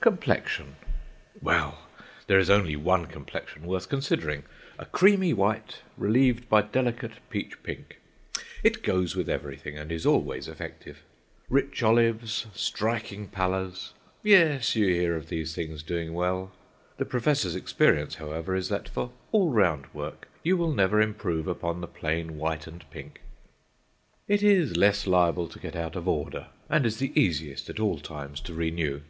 Complexion! 0.00 0.76
Well, 1.42 1.86
there 2.28 2.38
is 2.38 2.48
only 2.48 2.76
one 2.76 3.06
complexion 3.06 3.66
worth 3.66 3.88
considering—a 3.90 4.86
creamy 4.86 5.34
white, 5.34 5.78
relieved 5.98 6.48
by 6.48 6.62
delicate 6.62 7.14
peach 7.30 7.60
pink. 7.64 7.98
It 8.62 8.82
goes 8.84 9.14
with 9.16 9.28
everything, 9.28 9.76
and 9.76 9.90
is 9.92 10.06
always 10.06 10.46
effective. 10.48 11.02
Rich 11.50 11.82
olives, 11.82 12.46
striking 12.54 13.26
pallors—yes, 13.28 14.74
you 14.76 14.86
hear 14.86 15.14
of 15.16 15.28
these 15.28 15.54
things 15.54 15.82
doing 15.82 16.14
well. 16.14 16.52
The 16.96 17.04
professor's 17.04 17.56
experience, 17.56 18.14
however, 18.14 18.54
is 18.54 18.68
that 18.68 18.88
for 18.88 19.10
all 19.32 19.50
round 19.50 19.92
work 19.92 20.28
you 20.44 20.56
will 20.56 20.72
never 20.72 21.00
improve 21.02 21.48
upon 21.48 21.80
the 21.80 21.88
plain 21.88 22.38
white 22.38 22.66
and 22.68 22.88
pink. 22.90 23.20
It 24.28 24.42
is 24.44 24.74
less 24.76 25.06
liable 25.08 25.48
to 25.48 25.58
get 25.58 25.74
out 25.76 25.96
of 25.96 26.06
order, 26.08 26.48
and 26.70 26.86
is 26.86 26.98
the 26.98 27.12
easiest 27.20 27.68
at 27.68 27.80
all 27.80 27.98
times 27.98 28.40
to 28.42 28.54
renew. 28.54 29.00